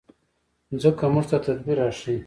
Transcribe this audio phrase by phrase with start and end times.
[0.71, 2.17] مځکه موږ ته تدبر راښيي.